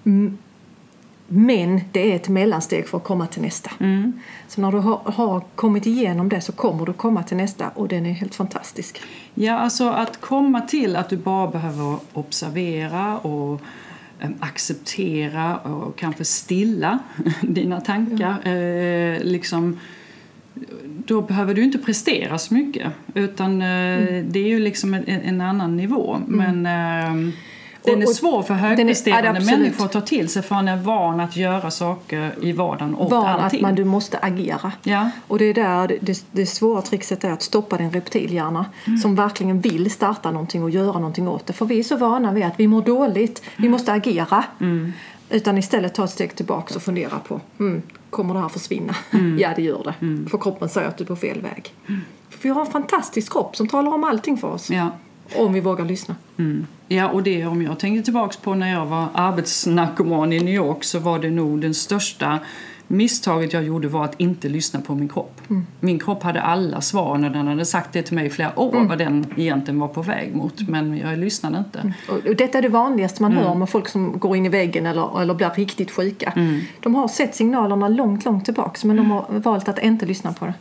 m- 0.04 0.38
men 1.34 1.80
det 1.92 2.12
är 2.12 2.16
ett 2.16 2.28
mellansteg 2.28 2.88
för 2.88 2.98
att 2.98 3.04
komma 3.04 3.26
till 3.26 3.42
nästa. 3.42 3.70
Så 4.48 4.60
när 4.60 4.72
du 4.72 4.78
har, 4.78 4.96
har 4.96 5.40
kommit 5.54 5.86
igenom 5.86 6.28
det 6.28 6.40
så 6.40 6.52
kommer 6.52 6.86
du 6.86 6.92
komma 6.92 7.22
till 7.22 7.36
nästa 7.36 7.68
och 7.68 7.88
den 7.88 8.06
är 8.06 8.12
helt 8.12 8.34
fantastisk. 8.34 9.00
Ja, 9.34 9.58
alltså 9.58 9.88
att 9.88 10.20
komma 10.20 10.60
till 10.60 10.96
att 10.96 11.08
du 11.08 11.16
bara 11.16 11.50
behöver 11.50 11.96
observera 12.12 13.18
och 13.18 13.60
eh, 14.20 14.30
acceptera 14.40 15.56
och 15.56 15.96
kanske 15.96 16.24
stilla 16.24 16.98
dina 17.42 17.80
tankar. 17.80 18.48
Eh, 18.48 19.22
liksom, 19.22 19.78
då 21.06 21.22
behöver 21.22 21.54
du 21.54 21.62
inte 21.62 21.78
prestera 21.78 22.38
så 22.38 22.54
mycket. 22.54 22.92
Utan 23.14 23.62
eh, 23.62 24.24
det 24.24 24.38
är 24.38 24.48
ju 24.48 24.58
liksom 24.58 24.94
en, 24.94 25.04
en 25.06 25.40
annan 25.40 25.76
nivå. 25.76 26.18
Men 26.26 26.66
eh, 26.66 27.34
den 27.84 27.94
är 28.02 28.04
Och- 28.04 28.10
och 28.10 28.16
svår 28.16 28.42
för 28.42 28.54
är- 28.54 28.58
är 28.58 28.60
högpresterande 28.62 29.30
absolut. 29.30 29.58
människor 29.60 29.84
att 29.84 29.92
ta 29.92 30.00
till 30.00 30.28
sig 30.28 30.42
för 30.42 30.54
man 30.54 30.68
är 30.68 30.76
van 30.76 31.20
att 31.20 31.36
göra 31.36 31.70
saker 31.70 32.34
i 32.40 32.52
vardagen 32.52 32.94
åt 32.96 33.10
Van 33.10 33.26
att 33.26 33.40
allting. 33.44 33.62
man, 33.62 33.74
du 33.74 33.84
måste 33.84 34.18
agera. 34.18 34.72
Ja. 34.82 35.10
Och 35.28 35.38
det 35.38 35.44
är 35.44 35.54
där 35.54 35.98
det- 36.00 36.24
det, 36.32 36.46
svåra 36.46 36.82
trixet 36.82 37.24
är 37.24 37.30
att 37.32 37.42
stoppa 37.42 37.76
din 37.76 37.90
reptilhjärna 37.90 38.66
Mm. 38.86 38.98
som 38.98 39.14
verkligen 39.14 39.60
vill 39.60 39.90
starta 39.90 40.30
någonting 40.30 40.62
och 40.62 40.70
göra 40.70 40.92
någonting 40.92 41.28
åt 41.28 41.46
det. 41.46 41.52
För 41.52 41.66
vi 41.66 41.78
är 41.78 41.82
så 41.82 41.96
vana 41.96 42.32
vid 42.32 42.44
att 42.44 42.54
vi 42.60 42.66
mår 42.68 42.82
dåligt, 42.82 43.42
vi 43.56 43.68
måste 43.68 43.92
agera. 43.92 44.44
Mm. 44.60 44.92
Utan 45.30 45.58
istället 45.58 45.94
ta 45.94 46.04
ett 46.04 46.10
steg 46.10 46.36
tillbaka 46.36 46.74
och 46.74 46.82
fundera 46.82 47.18
på, 47.18 47.40
mm, 47.60 47.82
kommer 48.10 48.34
det 48.34 48.40
här 48.40 48.48
försvinna? 48.48 48.94
Mm. 49.10 49.38
ja, 49.40 49.48
det 49.56 49.62
gör 49.62 49.82
det. 49.84 50.28
För 50.30 50.38
kroppen 50.38 50.68
säger 50.68 50.88
att 50.88 50.96
du 50.98 51.04
är 51.04 51.08
på 51.08 51.16
fel 51.16 51.40
väg. 51.42 51.74
För 52.30 52.38
vi 52.42 52.48
har 52.48 52.60
en 52.60 52.70
fantastisk 52.72 53.32
kropp 53.32 53.56
som 53.56 53.68
talar 53.68 53.94
om 53.94 54.04
allting 54.04 54.36
för 54.36 54.48
oss. 54.48 54.70
Ja. 54.70 54.90
Om 55.36 55.52
vi 55.52 55.60
vågar 55.60 55.84
lyssna. 55.84 56.16
Mm. 56.38 56.66
Ja, 56.88 57.08
och 57.08 57.22
det 57.22 57.46
om 57.46 57.62
jag 57.62 57.78
tänker 57.78 58.02
tillbaks 58.02 58.36
på 58.36 58.54
när 58.54 58.72
jag 58.72 58.86
var 58.86 59.06
arbetsnarkoman 59.14 60.32
i 60.32 60.40
New 60.40 60.54
York 60.54 60.84
så 60.84 60.98
var 60.98 61.18
det 61.18 61.30
nog 61.30 61.60
den 61.60 61.74
största 61.74 62.38
misstaget 62.86 63.52
jag 63.52 63.64
gjorde 63.64 63.88
var 63.88 64.04
att 64.04 64.20
inte 64.20 64.48
lyssna 64.48 64.80
på 64.80 64.94
min 64.94 65.08
kropp. 65.08 65.40
Min 65.80 65.98
kropp 65.98 66.22
hade 66.22 66.42
alla 66.42 66.80
svar 66.80 67.18
när 67.18 67.30
den 67.30 67.46
hade 67.46 67.64
sagt 67.64 67.92
det 67.92 68.02
till 68.02 68.14
mig 68.14 68.26
i 68.26 68.30
flera 68.30 68.58
år 68.58 68.84
vad 68.88 68.98
den 68.98 69.26
egentligen 69.36 69.80
var 69.80 69.88
på 69.88 70.02
väg 70.02 70.34
mot. 70.34 70.68
Men 70.68 70.98
jag 70.98 71.18
lyssnade 71.18 71.58
inte. 71.58 71.92
Och 72.08 72.26
och 72.26 72.36
detta 72.36 72.58
är 72.58 72.62
det 72.62 72.68
vanligaste 72.68 73.22
man 73.22 73.32
Mm. 73.32 73.44
hör 73.44 73.54
med 73.54 73.68
folk 73.68 73.88
som 73.88 74.18
går 74.18 74.36
in 74.36 74.46
i 74.46 74.48
väggen 74.48 74.86
eller, 74.86 75.20
eller 75.22 75.34
blir 75.34 75.50
riktigt 75.50 75.90
sjuka. 75.90 76.32
Mm. 76.36 76.60
De 76.80 76.94
har 76.94 77.08
sett 77.08 77.34
signalerna 77.34 77.88
långt, 77.88 78.24
långt 78.24 78.44
tillbaks 78.44 78.84
men 78.84 78.96
de 78.96 79.10
har 79.10 79.24
valt 79.28 79.68
att 79.68 79.78
inte 79.78 80.06
lyssna 80.06 80.32
på 80.32 80.46
det. 80.46 80.54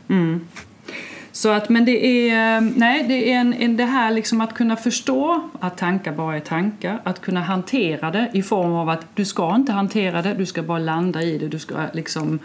Så 1.36 1.50
att, 1.50 1.70
men 1.70 1.86
det 1.86 2.30
är, 2.30 2.58
eh, 2.58 2.62
nej, 2.76 3.06
det 3.08 3.32
är 3.32 3.36
en, 3.36 3.54
en, 3.54 3.78
det 3.78 3.86
här 3.86 4.12
liksom 4.12 4.42
att 4.42 4.54
kunna 4.54 4.76
förstå 4.76 5.50
att 5.60 5.78
tankar 5.78 6.12
bara 6.12 6.36
är 6.36 6.40
tankar. 6.40 7.02
Att 7.04 7.22
kunna 7.22 7.42
hantera 7.42 8.12
det 8.12 8.30
i 8.34 8.44
form 8.44 8.74
av 8.74 8.90
att 8.90 9.06
du 9.16 9.26
ska 9.26 9.56
inte 9.56 9.72
hantera 9.72 10.22
det, 10.22 10.34
du 10.34 10.46
ska 10.46 10.64
bara 10.64 10.80
landa 10.80 11.22
i 11.22 11.38
det. 11.38 11.48
Du 11.48 11.60
ska 11.60 11.74
eh, 11.74 11.86
liksom 11.94 12.40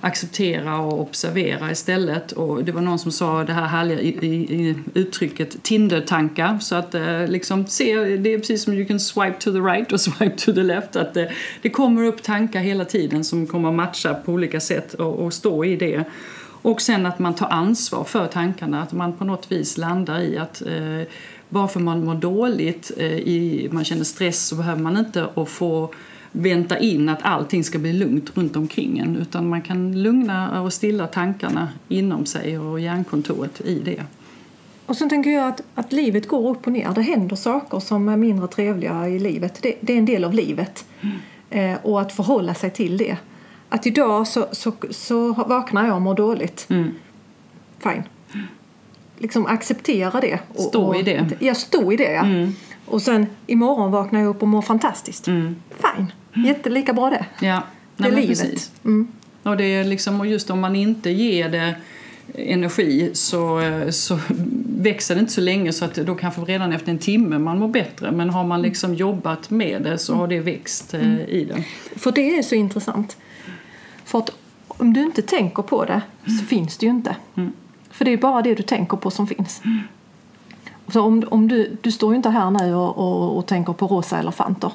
acceptera 0.00 0.78
och 0.78 1.00
observera 1.00 1.70
istället. 1.70 2.32
Och 2.32 2.64
det 2.64 2.72
var 2.72 2.80
någon 2.80 2.98
som 2.98 3.12
sa 3.12 3.44
det 3.44 3.52
här 3.52 3.66
härliga 3.66 4.00
i, 4.00 4.08
i, 4.08 4.68
i 4.68 4.76
uttrycket 4.94 5.62
Tinder-tankar. 5.62 6.58
Så 6.58 6.74
att 6.74 6.94
eh, 6.94 7.26
liksom 7.26 7.66
se, 7.66 7.94
det 8.16 8.34
är 8.34 8.38
precis 8.38 8.62
som 8.62 8.72
you 8.72 8.86
can 8.86 9.00
swipe 9.00 9.36
to 9.40 9.52
the 9.52 9.58
right 9.58 9.92
och 9.92 10.00
swipe 10.00 10.36
to 10.36 10.52
the 10.52 10.62
left. 10.62 10.96
Att 10.96 11.16
eh, 11.16 11.24
det 11.62 11.70
kommer 11.70 12.04
upp 12.04 12.22
tankar 12.22 12.60
hela 12.60 12.84
tiden 12.84 13.24
som 13.24 13.46
kommer 13.46 13.68
att 13.68 13.74
matcha 13.74 14.14
på 14.14 14.32
olika 14.32 14.60
sätt 14.60 14.94
och, 14.94 15.14
och 15.14 15.34
stå 15.34 15.64
i 15.64 15.76
det. 15.76 16.04
Och 16.68 16.80
sen 16.82 17.06
att 17.06 17.18
man 17.18 17.34
tar 17.34 17.48
ansvar 17.48 18.04
för 18.04 18.26
tankarna, 18.26 18.82
att 18.82 18.92
man 18.92 19.12
på 19.12 19.24
något 19.24 19.52
vis 19.52 19.78
landar 19.78 20.20
i 20.20 20.38
att 20.38 20.62
eh, 20.62 21.08
bara 21.48 21.68
för 21.68 21.80
man 21.80 22.04
mår 22.04 22.14
dåligt, 22.14 22.90
eh, 22.96 23.06
i, 23.06 23.68
man 23.72 23.84
känner 23.84 24.04
stress 24.04 24.46
så 24.46 24.56
behöver 24.56 24.82
man 24.82 24.96
inte 24.96 25.28
att 25.34 25.48
få 25.48 25.90
vänta 26.32 26.78
in 26.78 27.08
att 27.08 27.18
allting 27.22 27.64
ska 27.64 27.78
bli 27.78 27.92
lugnt 27.92 28.36
runt 28.36 28.56
omkring 28.56 28.98
en 28.98 29.16
utan 29.16 29.48
man 29.48 29.62
kan 29.62 30.02
lugna 30.02 30.62
och 30.62 30.72
stilla 30.72 31.06
tankarna 31.06 31.68
inom 31.88 32.26
sig 32.26 32.58
och 32.58 32.80
hjärnkontoret 32.80 33.60
i 33.60 33.78
det. 33.78 34.02
Och 34.86 34.96
sen 34.96 35.08
tänker 35.08 35.30
jag 35.30 35.48
att, 35.48 35.62
att 35.74 35.92
livet 35.92 36.28
går 36.28 36.50
upp 36.50 36.66
och 36.66 36.72
ner. 36.72 36.92
Det 36.94 37.02
händer 37.02 37.36
saker 37.36 37.80
som 37.80 38.08
är 38.08 38.16
mindre 38.16 38.48
trevliga 38.48 39.08
i 39.08 39.18
livet. 39.18 39.58
Det, 39.62 39.74
det 39.80 39.92
är 39.92 39.98
en 39.98 40.06
del 40.06 40.24
av 40.24 40.34
livet. 40.34 40.84
Eh, 41.50 41.76
och 41.82 42.00
att 42.00 42.12
förhålla 42.12 42.54
sig 42.54 42.70
till 42.70 42.96
det. 42.96 43.16
Att 43.68 43.86
idag 43.86 44.26
så, 44.28 44.46
så, 44.52 44.72
så 44.90 45.32
vaknar 45.32 45.86
jag 45.86 45.94
och 45.94 46.02
mår 46.02 46.14
dåligt. 46.14 46.66
Mm. 46.70 46.94
Fine. 47.78 48.02
Liksom 49.18 49.46
acceptera 49.46 50.20
det. 50.20 50.38
Och, 50.54 50.60
Stå 50.62 50.82
och, 50.84 50.96
i 50.96 51.02
det. 51.02 51.14
Mm. 51.14 51.32
Ja, 51.38 51.54
stå 51.54 51.92
i 51.92 51.96
det. 51.96 52.12
Ja. 52.12 52.24
Och 52.86 53.02
sen 53.02 53.26
imorgon 53.46 53.90
vaknar 53.90 54.20
jag 54.20 54.28
upp 54.28 54.42
och 54.42 54.48
mår 54.48 54.62
fantastiskt. 54.62 55.28
Mm. 55.28 55.56
Fine. 55.70 56.12
Jättelika 56.46 56.92
bra 56.92 57.10
det. 57.10 57.26
Ja, 57.46 57.62
Det 57.96 58.04
är 58.04 58.10
livet. 58.10 58.28
precis. 58.28 58.72
Mm. 58.84 59.08
Och, 59.42 59.56
det 59.56 59.64
är 59.64 59.84
liksom, 59.84 60.20
och 60.20 60.26
just 60.26 60.50
om 60.50 60.60
man 60.60 60.76
inte 60.76 61.10
ger 61.10 61.48
det 61.48 61.74
energi 62.34 63.10
så, 63.14 63.60
så 63.90 64.18
växer 64.78 65.14
det 65.14 65.20
inte 65.20 65.32
så 65.32 65.40
länge 65.40 65.72
så 65.72 65.84
att 65.84 65.94
då 65.94 66.14
kanske 66.14 66.40
redan 66.40 66.72
efter 66.72 66.90
en 66.92 66.98
timme 66.98 67.38
man 67.38 67.58
mår 67.58 67.68
bättre. 67.68 68.10
Men 68.10 68.30
har 68.30 68.44
man 68.44 68.62
liksom 68.62 68.94
jobbat 68.94 69.50
med 69.50 69.82
det 69.82 69.98
så 69.98 70.14
har 70.14 70.28
det 70.28 70.40
växt 70.40 70.94
eh, 70.94 71.20
i 71.20 71.44
det. 71.44 71.64
För 71.98 72.12
det 72.12 72.38
är 72.38 72.42
så 72.42 72.54
intressant. 72.54 73.16
För 74.08 74.18
att 74.18 74.30
om 74.68 74.92
du 74.92 75.02
inte 75.02 75.22
tänker 75.22 75.62
på 75.62 75.84
det 75.84 76.02
så 76.24 76.44
finns 76.44 76.76
det 76.76 76.86
ju 76.86 76.92
inte. 76.92 77.16
För 77.90 78.04
det 78.04 78.12
är 78.12 78.16
bara 78.16 78.42
det 78.42 78.54
du 78.54 78.62
tänker 78.62 78.96
på 78.96 79.10
som 79.10 79.26
finns. 79.26 79.62
Så 80.88 81.02
om, 81.02 81.24
om 81.30 81.48
du, 81.48 81.76
du 81.80 81.92
står 81.92 82.12
ju 82.12 82.16
inte 82.16 82.30
här 82.30 82.50
nu 82.50 82.74
och, 82.74 82.98
och, 82.98 83.38
och 83.38 83.46
tänker 83.46 83.72
på 83.72 83.86
rosa 83.86 84.18
elefanter. 84.18 84.72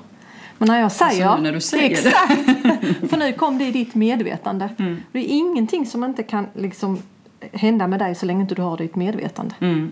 Men 0.57 0.67
när 0.67 0.79
jag 0.79 0.91
säger... 0.91 1.25
Alltså 1.25 1.43
när 1.43 1.51
du 1.51 1.61
säger 1.61 1.91
exakt! 1.91 3.09
för 3.09 3.17
nu 3.17 3.33
kom 3.33 3.57
det 3.57 3.65
i 3.65 3.71
ditt 3.71 3.95
medvetande. 3.95 4.69
Mm. 4.79 4.97
Det 5.11 5.19
är 5.19 5.27
ingenting 5.27 5.85
som 5.85 6.03
inte 6.03 6.23
kan 6.23 6.47
liksom 6.53 6.99
hända 7.51 7.87
med 7.87 7.99
dig 7.99 8.15
så 8.15 8.25
länge 8.25 8.41
inte 8.41 8.55
du 8.55 8.61
har 8.61 8.77
ditt 8.77 8.95
medvetande. 8.95 9.55
Mm. 9.59 9.91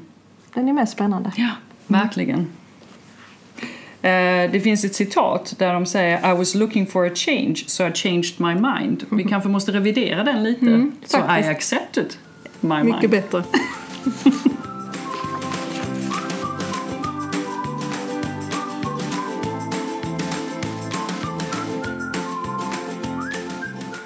Den 0.53 0.67
är 0.67 0.73
mest 0.73 0.93
spännande. 0.93 1.31
Ja, 1.35 1.49
verkligen. 1.87 2.39
Eh, 2.39 2.45
Det 4.51 4.63
finns 4.63 4.85
ett 4.85 4.95
citat 4.95 5.55
där 5.57 5.73
de 5.73 5.85
säger 5.85 6.31
I 6.31 6.37
was 6.37 6.55
looking 6.55 6.87
for 6.87 7.07
a 7.07 7.11
change 7.15 7.55
so 7.67 7.87
I 7.87 7.91
changed 7.91 8.39
my 8.39 8.55
mind. 8.55 9.05
Vi 9.11 9.23
kanske 9.23 9.49
måste 9.49 9.71
revidera 9.71 10.23
den 10.23 10.43
lite. 10.43 10.65
Mm, 10.65 10.91
so 11.05 11.17
I 11.17 11.47
accepted 11.47 12.13
my 12.59 12.83
Mycket 12.83 13.01
mind. 13.01 13.11
bättre. 13.11 13.43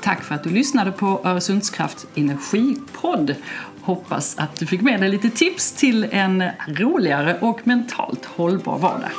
Tack 0.01 0.23
för 0.23 0.35
att 0.35 0.43
du 0.43 0.49
lyssnade 0.49 0.91
på 0.91 1.21
Öresundskrafts 1.23 2.07
energipodd. 2.15 3.35
Hoppas 3.81 4.37
att 4.37 4.55
du 4.55 4.65
fick 4.65 4.81
med 4.81 4.99
dig 5.01 5.09
lite 5.09 5.29
tips 5.29 5.71
till 5.71 6.07
en 6.11 6.43
roligare 6.67 7.37
och 7.41 7.67
mentalt 7.67 8.25
hållbar 8.25 8.77
vardag. 8.77 9.11